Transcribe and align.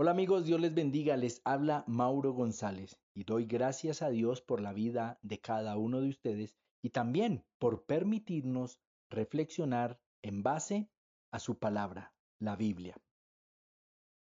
Hola 0.00 0.12
amigos, 0.12 0.44
Dios 0.44 0.60
les 0.60 0.72
bendiga, 0.72 1.16
les 1.16 1.40
habla 1.42 1.82
Mauro 1.88 2.32
González 2.32 2.96
y 3.14 3.24
doy 3.24 3.46
gracias 3.46 4.00
a 4.00 4.10
Dios 4.10 4.40
por 4.40 4.60
la 4.60 4.72
vida 4.72 5.18
de 5.22 5.40
cada 5.40 5.76
uno 5.76 6.00
de 6.00 6.08
ustedes 6.08 6.54
y 6.80 6.90
también 6.90 7.44
por 7.58 7.84
permitirnos 7.84 8.78
reflexionar 9.10 10.00
en 10.22 10.44
base 10.44 10.88
a 11.32 11.40
su 11.40 11.58
palabra, 11.58 12.14
la 12.38 12.54
Biblia. 12.54 12.96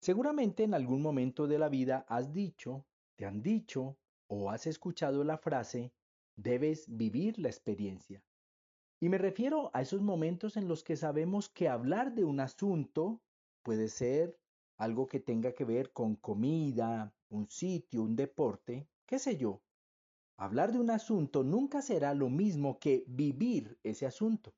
Seguramente 0.01 0.65
en 0.65 0.73
algún 0.73 1.03
momento 1.03 1.47
de 1.47 1.59
la 1.59 1.69
vida 1.69 2.07
has 2.09 2.33
dicho, 2.33 2.87
te 3.15 3.27
han 3.27 3.43
dicho 3.43 3.99
o 4.29 4.49
has 4.49 4.67
escuchado 4.67 5.25
la 5.25 5.37
frase, 5.37 5.93
debes 6.37 6.87
vivir 6.89 7.39
la 7.39 7.49
experiencia. 7.49 8.25
Y 8.99 9.11
me 9.11 9.19
refiero 9.19 9.71
a 9.75 9.83
esos 9.83 10.01
momentos 10.01 10.57
en 10.57 10.69
los 10.69 10.83
que 10.83 10.97
sabemos 10.97 11.51
que 11.51 11.69
hablar 11.69 12.15
de 12.15 12.25
un 12.25 12.41
asunto 12.41 13.21
puede 13.63 13.89
ser 13.89 14.39
algo 14.77 15.07
que 15.07 15.21
tenga 15.21 15.53
que 15.53 15.65
ver 15.65 15.93
con 15.93 16.17
comida, 16.17 17.15
un 17.29 17.49
sitio, 17.49 18.03
un 18.03 18.17
deporte, 18.17 18.89
qué 19.07 19.19
sé 19.19 19.37
yo. 19.37 19.63
Hablar 20.39 20.73
de 20.73 20.79
un 20.79 20.91
asunto 20.91 21.43
nunca 21.43 21.81
será 21.81 22.15
lo 22.15 22.29
mismo 22.29 22.79
que 22.79 23.05
vivir 23.07 23.79
ese 23.83 24.07
asunto. 24.07 24.55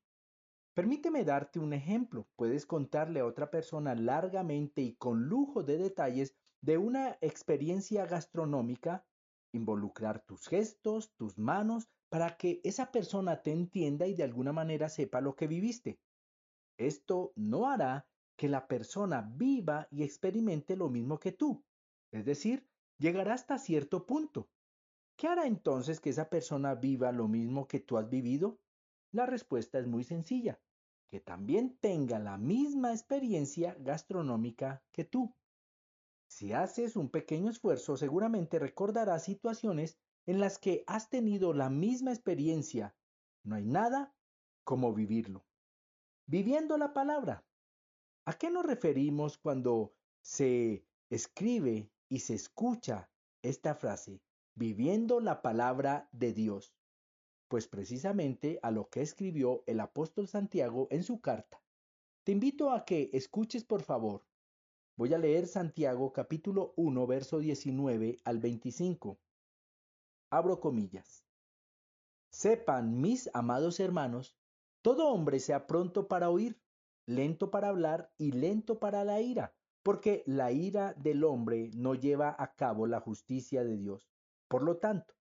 Permíteme 0.73 1.23
darte 1.23 1.59
un 1.59 1.73
ejemplo. 1.73 2.27
Puedes 2.35 2.65
contarle 2.65 3.21
a 3.21 3.25
otra 3.25 3.49
persona 3.49 3.95
largamente 3.95 4.81
y 4.81 4.95
con 4.95 5.27
lujo 5.27 5.63
de 5.63 5.77
detalles 5.77 6.35
de 6.61 6.77
una 6.77 7.17
experiencia 7.21 8.05
gastronómica, 8.05 9.05
involucrar 9.53 10.19
tus 10.25 10.47
gestos, 10.47 11.13
tus 11.15 11.37
manos, 11.37 11.89
para 12.09 12.37
que 12.37 12.59
esa 12.63 12.91
persona 12.91 13.41
te 13.41 13.51
entienda 13.51 14.07
y 14.07 14.15
de 14.15 14.23
alguna 14.23 14.51
manera 14.51 14.89
sepa 14.89 15.21
lo 15.21 15.35
que 15.35 15.47
viviste. 15.47 15.99
Esto 16.77 17.33
no 17.35 17.69
hará 17.69 18.07
que 18.39 18.47
la 18.47 18.69
persona 18.69 19.21
viva 19.35 19.89
y 19.91 20.01
experimente 20.01 20.77
lo 20.77 20.87
mismo 20.87 21.19
que 21.19 21.33
tú. 21.33 21.61
Es 22.09 22.23
decir, 22.23 22.65
llegará 22.97 23.33
hasta 23.33 23.57
cierto 23.57 24.05
punto. 24.05 24.49
¿Qué 25.17 25.27
hará 25.27 25.45
entonces 25.45 25.99
que 25.99 26.11
esa 26.11 26.29
persona 26.29 26.73
viva 26.73 27.11
lo 27.11 27.27
mismo 27.27 27.67
que 27.67 27.81
tú 27.81 27.97
has 27.97 28.09
vivido? 28.09 28.61
La 29.11 29.25
respuesta 29.25 29.77
es 29.77 29.87
muy 29.87 30.05
sencilla, 30.05 30.57
que 31.09 31.19
también 31.19 31.77
tenga 31.81 32.17
la 32.17 32.37
misma 32.37 32.93
experiencia 32.93 33.75
gastronómica 33.77 34.85
que 34.93 35.03
tú. 35.03 35.35
Si 36.29 36.53
haces 36.53 36.95
un 36.95 37.09
pequeño 37.09 37.49
esfuerzo, 37.49 37.97
seguramente 37.97 38.57
recordarás 38.57 39.25
situaciones 39.25 39.99
en 40.27 40.39
las 40.39 40.59
que 40.59 40.85
has 40.87 41.09
tenido 41.09 41.51
la 41.51 41.69
misma 41.69 42.11
experiencia. 42.11 42.95
No 43.43 43.55
hay 43.55 43.65
nada 43.65 44.15
como 44.63 44.93
vivirlo. 44.93 45.45
Viviendo 46.25 46.77
la 46.77 46.93
palabra, 46.93 47.43
¿A 48.29 48.37
qué 48.37 48.51
nos 48.51 48.63
referimos 48.63 49.39
cuando 49.39 49.95
se 50.21 50.85
escribe 51.09 51.89
y 52.09 52.19
se 52.19 52.35
escucha 52.35 53.09
esta 53.41 53.73
frase, 53.73 54.21
viviendo 54.53 55.19
la 55.19 55.41
palabra 55.41 56.07
de 56.11 56.31
Dios? 56.33 56.75
Pues 57.47 57.67
precisamente 57.67 58.59
a 58.61 58.69
lo 58.69 58.87
que 58.87 59.01
escribió 59.01 59.63
el 59.65 59.79
apóstol 59.79 60.27
Santiago 60.27 60.87
en 60.91 61.01
su 61.01 61.21
carta. 61.21 61.59
Te 62.23 62.31
invito 62.31 62.69
a 62.69 62.85
que 62.85 63.09
escuches 63.13 63.63
por 63.63 63.81
favor. 63.81 64.23
Voy 64.95 65.11
a 65.15 65.17
leer 65.17 65.47
Santiago 65.47 66.13
capítulo 66.13 66.75
1, 66.77 67.07
verso 67.07 67.39
19 67.39 68.19
al 68.25 68.37
25. 68.37 69.17
Abro 70.29 70.59
comillas. 70.59 71.25
Sepan, 72.29 73.01
mis 73.01 73.27
amados 73.33 73.79
hermanos, 73.79 74.37
todo 74.83 75.07
hombre 75.07 75.39
sea 75.39 75.65
pronto 75.65 76.07
para 76.07 76.29
oír 76.29 76.61
lento 77.09 77.49
para 77.49 77.69
hablar 77.69 78.11
y 78.19 78.31
lento 78.31 78.77
para 78.79 79.03
la 79.03 79.19
ira, 79.19 79.55
porque 79.81 80.23
la 80.27 80.51
ira 80.51 80.93
del 80.93 81.23
hombre 81.23 81.71
no 81.73 81.95
lleva 81.95 82.35
a 82.37 82.53
cabo 82.53 82.85
la 82.85 82.99
justicia 82.99 83.63
de 83.63 83.77
Dios. 83.77 84.11
Por 84.47 84.61
lo 84.61 84.77
tanto, 84.77 85.15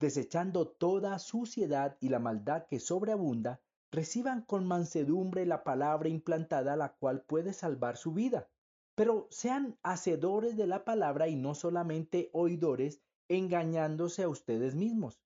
desechando 0.00 0.66
toda 0.66 1.16
suciedad 1.20 1.96
y 2.00 2.08
la 2.08 2.18
maldad 2.18 2.66
que 2.66 2.80
sobreabunda, 2.80 3.60
reciban 3.92 4.42
con 4.42 4.66
mansedumbre 4.66 5.46
la 5.46 5.62
palabra 5.62 6.08
implantada 6.08 6.74
la 6.74 6.94
cual 6.94 7.22
puede 7.22 7.52
salvar 7.52 7.96
su 7.96 8.12
vida. 8.12 8.48
Pero 8.96 9.28
sean 9.30 9.78
hacedores 9.84 10.56
de 10.56 10.66
la 10.66 10.84
palabra 10.84 11.28
y 11.28 11.36
no 11.36 11.54
solamente 11.54 12.30
oidores, 12.32 13.00
engañándose 13.28 14.24
a 14.24 14.28
ustedes 14.28 14.74
mismos. 14.74 15.20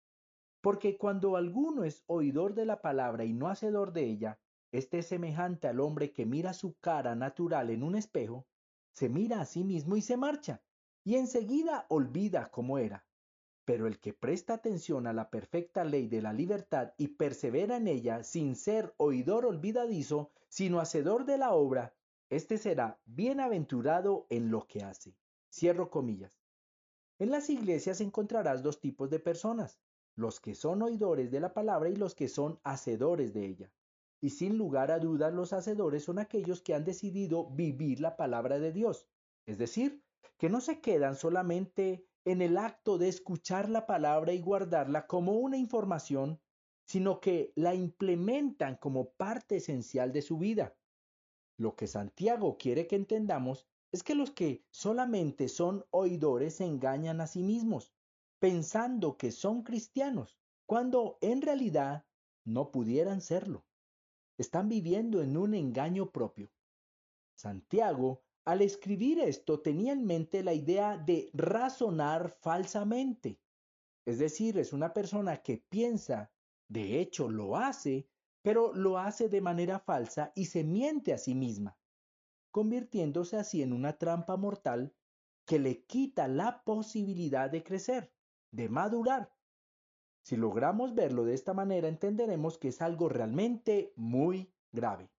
Porque 0.61 0.99
cuando 0.99 1.37
alguno 1.37 1.85
es 1.85 2.03
oidor 2.07 2.55
de 2.55 2.67
la 2.67 2.83
palabra 2.83 3.25
y 3.25 3.33
no 3.33 3.49
hacedor 3.49 3.93
de 3.93 4.05
ella, 4.05 4.39
este 4.75 4.99
es 4.99 5.07
semejante 5.07 5.69
al 5.69 5.79
hombre 5.79 6.11
que 6.11 6.27
mira 6.27 6.53
su 6.53 6.75
cara 6.81 7.15
natural 7.15 7.71
en 7.71 7.85
un 7.85 7.95
espejo, 7.95 8.45
se 8.93 9.09
mira 9.09 9.41
a 9.41 9.47
sí 9.47 9.63
mismo 9.63 9.97
y 9.97 10.03
se 10.03 10.17
marcha, 10.17 10.65
y 11.05 11.15
enseguida 11.15 11.87
olvida 11.89 12.51
cómo 12.51 12.79
era. 12.79 13.07
Pero 13.65 13.87
el 13.87 14.01
que 14.01 14.13
presta 14.13 14.55
atención 14.55 15.07
a 15.07 15.13
la 15.13 15.31
perfecta 15.31 15.85
ley 15.85 16.09
de 16.09 16.23
la 16.23 16.33
libertad 16.33 16.93
y 16.99 17.07
persevera 17.07 17.77
en 17.77 17.87
ella 17.87 18.25
sin 18.25 18.57
ser 18.57 18.93
oidor 18.97 19.47
olvidadizo, 19.47 20.33
sino 20.49 20.81
hacedor 20.81 21.25
de 21.25 21.39
la 21.39 21.53
obra, 21.53 21.95
éste 22.29 22.59
será 22.59 22.99
bienaventurado 23.05 24.27
en 24.29 24.51
lo 24.51 24.67
que 24.67 24.83
hace. 24.83 25.15
Cierro 25.53 25.89
comillas. 25.89 26.41
En 27.21 27.31
las 27.31 27.49
iglesias 27.49 28.01
encontrarás 28.01 28.65
dos 28.65 28.81
tipos 28.81 29.09
de 29.09 29.21
personas, 29.21 29.79
los 30.17 30.41
que 30.41 30.57
son 30.57 30.83
oidores 30.83 31.31
de 31.31 31.39
la 31.39 31.55
palabra 31.55 31.91
y 31.91 31.95
los 31.95 32.17
que 32.17 32.27
son 32.27 32.59
hacedores 32.65 33.33
de 33.33 33.47
ella. 33.47 33.71
Y 34.25 34.31
sin 34.31 34.57
lugar 34.57 34.91
a 34.91 35.01
dudas 35.01 35.35
los 35.35 35.53
hacedores 35.53 36.05
son 36.05 36.19
aquellos 36.19 36.63
que 36.63 36.73
han 36.73 36.87
decidido 36.87 37.51
vivir 37.51 38.01
la 38.01 38.17
palabra 38.17 38.59
de 38.59 38.73
Dios. 38.73 39.07
Es 39.45 39.59
decir, 39.59 40.03
que 40.39 40.49
no 40.49 40.63
se 40.63 40.81
quedan 40.81 41.15
solamente 41.15 42.07
en 42.25 42.41
el 42.41 42.57
acto 42.57 42.97
de 42.97 43.09
escuchar 43.09 43.69
la 43.69 43.85
palabra 43.87 44.33
y 44.33 44.41
guardarla 44.41 45.07
como 45.07 45.33
una 45.33 45.59
información, 45.59 46.41
sino 46.87 47.21
que 47.21 47.53
la 47.55 47.75
implementan 47.75 48.77
como 48.77 49.11
parte 49.11 49.57
esencial 49.57 50.11
de 50.11 50.23
su 50.23 50.39
vida. 50.39 50.75
Lo 51.59 51.77
que 51.77 51.87
Santiago 51.87 52.57
quiere 52.57 52.87
que 52.87 52.97
entendamos 52.97 53.69
es 53.93 54.03
que 54.03 54.15
los 54.15 54.31
que 54.31 54.65
solamente 54.71 55.49
son 55.49 55.85
oidores 55.91 56.55
se 56.55 56.65
engañan 56.65 57.21
a 57.21 57.27
sí 57.27 57.43
mismos, 57.43 57.93
pensando 58.39 59.19
que 59.19 59.31
son 59.31 59.65
cristianos, 59.65 60.39
cuando 60.65 61.19
en 61.21 61.43
realidad 61.43 62.07
no 62.47 62.71
pudieran 62.71 63.21
serlo 63.21 63.67
están 64.39 64.69
viviendo 64.69 65.23
en 65.23 65.37
un 65.37 65.55
engaño 65.55 66.11
propio. 66.11 66.51
Santiago, 67.37 68.23
al 68.45 68.63
escribir 68.63 69.19
esto, 69.21 69.61
tenía 69.61 69.93
en 69.93 70.05
mente 70.05 70.43
la 70.43 70.53
idea 70.53 70.99
de 70.99 71.31
razonar 71.33 72.31
falsamente. 72.31 73.41
Es 74.07 74.19
decir, 74.19 74.59
es 74.59 74.73
una 74.73 74.93
persona 74.93 75.39
que 75.39 75.59
piensa, 75.69 76.31
de 76.69 77.01
hecho 77.01 77.31
lo 77.31 77.57
hace, 77.57 78.09
pero 78.43 78.75
lo 78.75 78.99
hace 78.99 79.29
de 79.29 79.41
manera 79.41 79.79
falsa 79.79 80.33
y 80.35 80.47
se 80.47 80.65
miente 80.65 81.13
a 81.15 81.19
sí 81.19 81.35
misma, 81.35 81.79
convirtiéndose 82.51 83.39
así 83.39 83.63
en 83.63 83.73
una 83.73 83.97
trampa 83.97 84.37
mortal 84.37 84.95
que 85.47 85.59
le 85.59 85.85
quita 85.85 86.29
la 86.29 86.63
posibilidad 86.65 87.51
de 87.51 87.63
crecer, 87.63 88.13
de 88.51 88.69
madurar 88.69 89.33
si 90.25 90.37
logramos 90.37 90.95
verlo 90.95 91.25
de 91.27 91.35
esta 91.35 91.53
manera, 91.53 91.87
entenderemos 91.87 92.57
que 92.57 92.69
es 92.69 92.81
algo 92.81 93.11
realmente 93.11 93.93
muy 93.95 94.51
grave. 94.73 95.11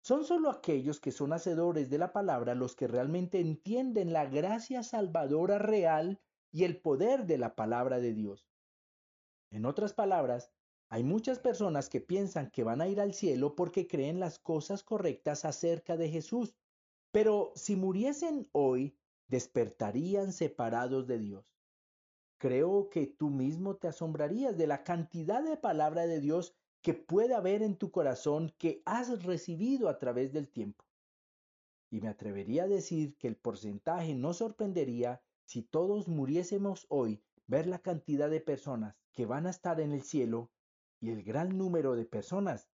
Son 0.00 0.24
solo 0.24 0.48
aquellos 0.48 0.98
que 0.98 1.12
son 1.12 1.34
hacedores 1.34 1.90
de 1.90 1.98
la 1.98 2.10
palabra 2.10 2.54
los 2.54 2.74
que 2.74 2.88
realmente 2.88 3.38
entienden 3.38 4.14
la 4.14 4.24
gracia 4.24 4.82
salvadora 4.82 5.58
real 5.58 6.22
y 6.50 6.64
el 6.64 6.80
poder 6.80 7.26
de 7.26 7.36
la 7.36 7.54
palabra 7.54 8.00
de 8.00 8.14
Dios. 8.14 8.48
En 9.50 9.66
otras 9.66 9.92
palabras, 9.92 10.50
hay 10.88 11.04
muchas 11.04 11.38
personas 11.38 11.90
que 11.90 12.00
piensan 12.00 12.50
que 12.50 12.64
van 12.64 12.80
a 12.80 12.88
ir 12.88 13.02
al 13.02 13.12
cielo 13.12 13.54
porque 13.54 13.86
creen 13.86 14.20
las 14.20 14.38
cosas 14.38 14.82
correctas 14.82 15.44
acerca 15.44 15.98
de 15.98 16.08
Jesús, 16.08 16.56
pero 17.12 17.52
si 17.54 17.76
muriesen 17.76 18.48
hoy, 18.52 18.96
despertarían 19.26 20.32
separados 20.32 21.06
de 21.06 21.18
Dios. 21.18 21.57
Creo 22.38 22.88
que 22.88 23.06
tú 23.06 23.30
mismo 23.30 23.76
te 23.76 23.88
asombrarías 23.88 24.56
de 24.56 24.68
la 24.68 24.84
cantidad 24.84 25.42
de 25.42 25.56
palabra 25.56 26.06
de 26.06 26.20
Dios 26.20 26.54
que 26.82 26.94
puede 26.94 27.34
haber 27.34 27.62
en 27.62 27.76
tu 27.76 27.90
corazón 27.90 28.54
que 28.58 28.80
has 28.86 29.24
recibido 29.24 29.88
a 29.88 29.98
través 29.98 30.32
del 30.32 30.48
tiempo. 30.48 30.84
Y 31.90 32.00
me 32.00 32.08
atrevería 32.08 32.64
a 32.64 32.68
decir 32.68 33.16
que 33.16 33.26
el 33.26 33.36
porcentaje 33.36 34.14
no 34.14 34.32
sorprendería 34.34 35.20
si 35.44 35.62
todos 35.62 36.06
muriésemos 36.06 36.86
hoy 36.88 37.20
ver 37.48 37.66
la 37.66 37.80
cantidad 37.80 38.30
de 38.30 38.40
personas 38.40 38.94
que 39.12 39.26
van 39.26 39.46
a 39.46 39.50
estar 39.50 39.80
en 39.80 39.90
el 39.90 40.02
cielo 40.02 40.52
y 41.00 41.10
el 41.10 41.24
gran 41.24 41.58
número 41.58 41.96
de 41.96 42.04
personas 42.04 42.68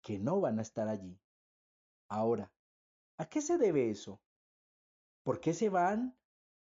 que 0.00 0.18
no 0.18 0.40
van 0.40 0.58
a 0.58 0.62
estar 0.62 0.88
allí. 0.88 1.20
Ahora, 2.08 2.52
¿a 3.18 3.28
qué 3.28 3.42
se 3.42 3.58
debe 3.58 3.90
eso? 3.90 4.22
¿Por 5.24 5.40
qué 5.40 5.52
se 5.52 5.68
van 5.68 6.16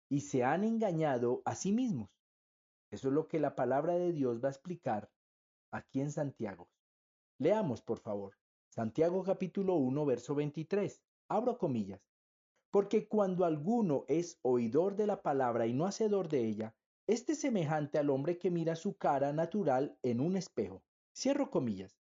y 0.08 0.22
se 0.22 0.42
han 0.42 0.64
engañado 0.64 1.42
a 1.44 1.54
sí 1.54 1.70
mismos? 1.70 2.17
Eso 2.90 3.08
es 3.08 3.14
lo 3.14 3.28
que 3.28 3.38
la 3.38 3.54
palabra 3.54 3.94
de 3.94 4.12
Dios 4.12 4.42
va 4.42 4.48
a 4.48 4.52
explicar 4.52 5.10
aquí 5.70 6.00
en 6.00 6.10
Santiago. 6.10 6.68
Leamos, 7.38 7.82
por 7.82 7.98
favor. 7.98 8.36
Santiago 8.70 9.22
capítulo 9.22 9.74
1, 9.74 10.06
verso 10.06 10.34
23. 10.34 11.02
Abro 11.28 11.58
comillas. 11.58 12.00
Porque 12.70 13.08
cuando 13.08 13.44
alguno 13.44 14.04
es 14.08 14.38
oidor 14.42 14.96
de 14.96 15.06
la 15.06 15.22
palabra 15.22 15.66
y 15.66 15.72
no 15.72 15.86
hacedor 15.86 16.28
de 16.28 16.44
ella, 16.46 16.74
este 17.06 17.32
es 17.32 17.40
semejante 17.40 17.98
al 17.98 18.10
hombre 18.10 18.38
que 18.38 18.50
mira 18.50 18.76
su 18.76 18.96
cara 18.96 19.32
natural 19.32 19.98
en 20.02 20.20
un 20.20 20.36
espejo. 20.36 20.82
Cierro 21.14 21.50
comillas. 21.50 21.98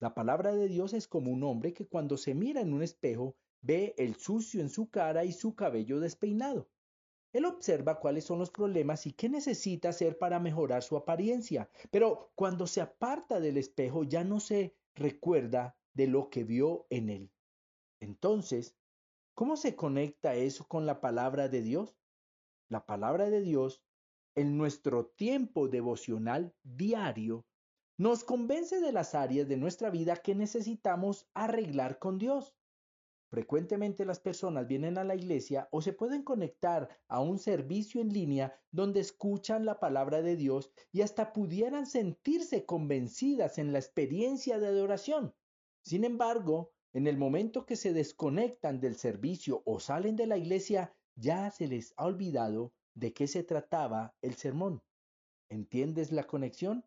La 0.00 0.14
palabra 0.14 0.54
de 0.54 0.68
Dios 0.68 0.92
es 0.92 1.08
como 1.08 1.30
un 1.30 1.42
hombre 1.42 1.72
que 1.72 1.86
cuando 1.86 2.16
se 2.16 2.34
mira 2.34 2.60
en 2.60 2.72
un 2.72 2.82
espejo 2.82 3.36
ve 3.60 3.94
el 3.98 4.16
sucio 4.16 4.60
en 4.60 4.68
su 4.68 4.90
cara 4.90 5.24
y 5.24 5.32
su 5.32 5.54
cabello 5.54 5.98
despeinado. 6.00 6.68
Él 7.32 7.44
observa 7.44 8.00
cuáles 8.00 8.24
son 8.24 8.38
los 8.38 8.50
problemas 8.50 9.06
y 9.06 9.12
qué 9.12 9.28
necesita 9.28 9.90
hacer 9.90 10.16
para 10.18 10.40
mejorar 10.40 10.82
su 10.82 10.96
apariencia, 10.96 11.68
pero 11.90 12.32
cuando 12.34 12.66
se 12.66 12.80
aparta 12.80 13.38
del 13.40 13.58
espejo 13.58 14.04
ya 14.04 14.24
no 14.24 14.40
se 14.40 14.74
recuerda 14.94 15.76
de 15.92 16.06
lo 16.06 16.30
que 16.30 16.44
vio 16.44 16.86
en 16.90 17.10
él. 17.10 17.32
Entonces, 18.00 18.76
¿cómo 19.34 19.56
se 19.56 19.76
conecta 19.76 20.34
eso 20.34 20.66
con 20.66 20.86
la 20.86 21.00
palabra 21.00 21.48
de 21.48 21.62
Dios? 21.62 21.98
La 22.68 22.86
palabra 22.86 23.30
de 23.30 23.40
Dios, 23.40 23.82
en 24.34 24.56
nuestro 24.56 25.06
tiempo 25.06 25.68
devocional 25.68 26.54
diario, 26.62 27.46
nos 27.98 28.24
convence 28.24 28.80
de 28.80 28.92
las 28.92 29.14
áreas 29.14 29.48
de 29.48 29.56
nuestra 29.56 29.90
vida 29.90 30.16
que 30.16 30.34
necesitamos 30.34 31.28
arreglar 31.34 31.98
con 31.98 32.18
Dios. 32.18 32.54
Frecuentemente 33.30 34.06
las 34.06 34.20
personas 34.20 34.66
vienen 34.66 34.96
a 34.96 35.04
la 35.04 35.14
iglesia 35.14 35.68
o 35.70 35.82
se 35.82 35.92
pueden 35.92 36.22
conectar 36.22 36.88
a 37.08 37.20
un 37.20 37.38
servicio 37.38 38.00
en 38.00 38.08
línea 38.08 38.58
donde 38.70 39.00
escuchan 39.00 39.66
la 39.66 39.78
palabra 39.78 40.22
de 40.22 40.34
Dios 40.34 40.70
y 40.92 41.02
hasta 41.02 41.34
pudieran 41.34 41.86
sentirse 41.86 42.64
convencidas 42.64 43.58
en 43.58 43.72
la 43.72 43.78
experiencia 43.78 44.58
de 44.58 44.68
adoración. 44.68 45.34
Sin 45.82 46.04
embargo, 46.04 46.72
en 46.94 47.06
el 47.06 47.18
momento 47.18 47.66
que 47.66 47.76
se 47.76 47.92
desconectan 47.92 48.80
del 48.80 48.96
servicio 48.96 49.62
o 49.66 49.78
salen 49.78 50.16
de 50.16 50.26
la 50.26 50.38
iglesia, 50.38 50.94
ya 51.14 51.50
se 51.50 51.66
les 51.66 51.92
ha 51.98 52.06
olvidado 52.06 52.72
de 52.94 53.12
qué 53.12 53.26
se 53.26 53.44
trataba 53.44 54.14
el 54.22 54.34
sermón. 54.34 54.82
¿Entiendes 55.50 56.12
la 56.12 56.24
conexión? 56.24 56.84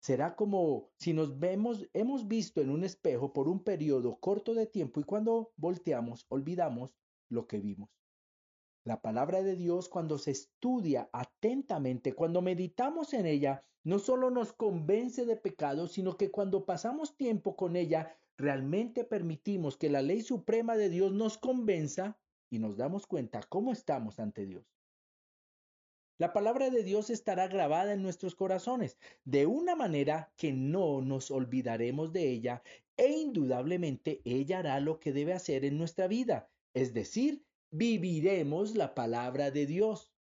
Será 0.00 0.36
como 0.36 0.90
si 0.96 1.12
nos 1.12 1.38
vemos, 1.38 1.88
hemos 1.92 2.28
visto 2.28 2.60
en 2.60 2.70
un 2.70 2.84
espejo 2.84 3.32
por 3.32 3.48
un 3.48 3.64
periodo 3.64 4.18
corto 4.20 4.54
de 4.54 4.66
tiempo 4.66 5.00
y 5.00 5.04
cuando 5.04 5.52
volteamos 5.56 6.26
olvidamos 6.28 6.94
lo 7.28 7.46
que 7.46 7.58
vimos. 7.58 7.90
La 8.84 9.02
palabra 9.02 9.42
de 9.42 9.56
Dios 9.56 9.88
cuando 9.88 10.18
se 10.18 10.30
estudia 10.30 11.10
atentamente, 11.12 12.14
cuando 12.14 12.40
meditamos 12.40 13.12
en 13.12 13.26
ella, 13.26 13.64
no 13.84 13.98
solo 13.98 14.30
nos 14.30 14.52
convence 14.52 15.26
de 15.26 15.36
pecado, 15.36 15.88
sino 15.88 16.16
que 16.16 16.30
cuando 16.30 16.64
pasamos 16.64 17.16
tiempo 17.16 17.56
con 17.56 17.76
ella, 17.76 18.16
realmente 18.36 19.04
permitimos 19.04 19.76
que 19.76 19.90
la 19.90 20.00
ley 20.00 20.22
suprema 20.22 20.76
de 20.76 20.88
Dios 20.88 21.12
nos 21.12 21.38
convenza 21.38 22.18
y 22.50 22.60
nos 22.60 22.76
damos 22.76 23.06
cuenta 23.06 23.40
cómo 23.48 23.72
estamos 23.72 24.20
ante 24.20 24.46
Dios. 24.46 24.77
La 26.18 26.32
palabra 26.32 26.68
de 26.68 26.82
Dios 26.82 27.10
estará 27.10 27.46
grabada 27.46 27.92
en 27.92 28.02
nuestros 28.02 28.34
corazones 28.34 28.98
de 29.24 29.46
una 29.46 29.76
manera 29.76 30.32
que 30.36 30.52
no 30.52 31.00
nos 31.00 31.30
olvidaremos 31.30 32.12
de 32.12 32.28
ella 32.28 32.64
e 32.96 33.08
indudablemente 33.12 34.20
ella 34.24 34.58
hará 34.58 34.80
lo 34.80 34.98
que 34.98 35.12
debe 35.12 35.32
hacer 35.32 35.64
en 35.64 35.78
nuestra 35.78 36.08
vida, 36.08 36.50
es 36.74 36.92
decir, 36.92 37.44
viviremos 37.70 38.74
la 38.74 38.96
palabra 38.96 39.52
de 39.52 39.66
Dios. 39.66 40.12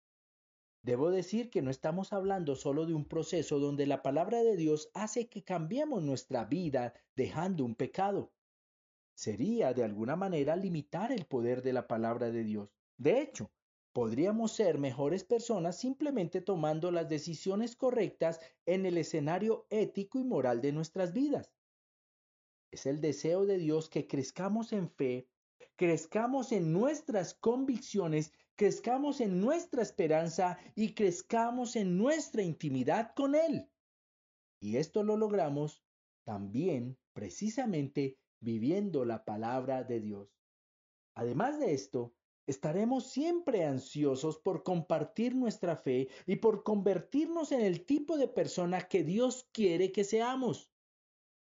Debo 0.84 1.10
decir 1.10 1.50
que 1.50 1.64
no 1.64 1.72
estamos 1.72 2.14
hablando 2.14 2.56
solo 2.56 2.86
de 2.86 2.94
un 2.94 3.06
proceso 3.06 3.58
donde 3.58 3.88
la 3.88 4.04
palabra 4.04 4.44
de 4.44 4.56
Dios 4.56 4.92
hace 4.94 5.28
que 5.28 5.44
cambiemos 5.44 6.04
nuestra 6.04 6.46
vida 6.46 6.94
dejando 7.16 7.66
un 7.66 7.74
pecado. 7.74 8.32
Sería 9.16 9.74
de 9.74 9.84
alguna 9.84 10.16
manera 10.16 10.56
limitar 10.56 11.12
el 11.12 11.26
poder 11.26 11.64
de 11.64 11.74
la 11.74 11.88
palabra 11.88 12.30
de 12.30 12.44
Dios. 12.44 12.70
De 12.98 13.20
hecho, 13.20 13.50
Podríamos 13.98 14.52
ser 14.52 14.78
mejores 14.78 15.24
personas 15.24 15.80
simplemente 15.80 16.40
tomando 16.40 16.92
las 16.92 17.10
decisiones 17.10 17.76
correctas 17.76 18.40
en 18.68 18.86
el 18.86 18.96
escenario 18.96 19.66
ético 19.72 20.20
y 20.20 20.24
moral 20.24 20.62
de 20.62 20.72
nuestras 20.72 21.14
vidas. 21.14 21.52
Es 22.70 22.86
el 22.86 23.02
deseo 23.02 23.48
de 23.48 23.58
Dios 23.58 23.90
que 23.90 24.08
crezcamos 24.08 24.72
en 24.72 24.88
fe, 24.92 25.28
crezcamos 25.76 26.52
en 26.52 26.72
nuestras 26.74 27.34
convicciones, 27.34 28.34
crezcamos 28.56 29.20
en 29.20 29.42
nuestra 29.42 29.82
esperanza 29.82 30.60
y 30.76 30.94
crezcamos 30.94 31.76
en 31.76 31.98
nuestra 31.98 32.44
intimidad 32.44 33.16
con 33.16 33.34
Él. 33.34 33.68
Y 34.60 34.78
esto 34.78 35.02
lo 35.02 35.18
logramos 35.18 35.84
también 36.24 37.00
precisamente 37.14 38.20
viviendo 38.42 39.06
la 39.06 39.26
palabra 39.26 39.84
de 39.84 40.02
Dios. 40.02 40.38
Además 41.16 41.60
de 41.60 41.74
esto, 41.74 42.14
Estaremos 42.48 43.08
siempre 43.12 43.66
ansiosos 43.66 44.40
por 44.40 44.64
compartir 44.64 45.36
nuestra 45.36 45.76
fe 45.76 46.08
y 46.26 46.38
por 46.38 46.64
convertirnos 46.64 47.52
en 47.52 47.60
el 47.60 47.86
tipo 47.86 48.18
de 48.18 48.30
persona 48.30 48.88
que 48.88 49.04
Dios 49.04 49.50
quiere 49.52 49.92
que 49.92 50.06
seamos. 50.06 50.72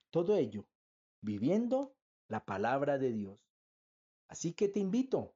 Todo 0.10 0.38
ello 0.38 0.66
viviendo 1.22 1.98
la 2.30 2.46
palabra 2.46 2.98
de 2.98 3.12
Dios. 3.12 3.40
Así 4.30 4.54
que 4.54 4.70
te 4.70 4.80
invito, 4.80 5.36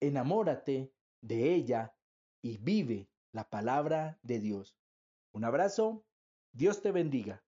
enamórate 0.00 0.92
de 1.20 1.54
ella 1.54 1.94
y 2.42 2.58
vive 2.58 3.08
la 3.32 3.48
palabra 3.48 4.18
de 4.22 4.40
Dios. 4.40 4.76
Un 5.32 5.44
abrazo, 5.44 6.04
Dios 6.52 6.82
te 6.82 6.90
bendiga. 6.90 7.45